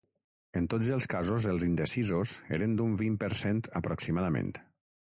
En 0.59 0.63
tots 0.73 0.89
els 0.95 1.07
casos 1.11 1.45
els 1.53 1.67
indecisos 1.69 2.33
eren 2.59 2.75
d’un 2.81 2.99
vint 3.05 3.23
per 3.27 3.33
cent 3.45 3.65
aproximadament. 3.83 4.55